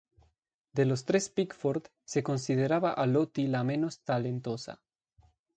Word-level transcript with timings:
De 0.73 0.85
los 0.85 1.05
tres 1.05 1.29
Pickford, 1.29 1.85
se 2.05 2.23
consideraba 2.23 2.89
a 2.91 3.05
Lottie 3.05 3.47
la 3.47 3.63
menos 3.63 4.01
talentosa. 4.03 4.81